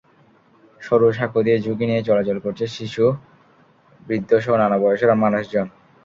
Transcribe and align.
সরু 0.81 1.07
সাঁকো 1.11 1.39
দিয়ে 1.45 1.57
ঝুঁকি 1.59 1.85
নিয়ে 1.85 2.07
চলাচল 2.07 2.37
করছে 2.45 2.65
শিশু, 2.77 3.05
বৃদ্ধসহ 4.07 4.53
নানা 4.61 4.77
বয়সের 4.83 5.11
মানুষজন। 5.23 5.67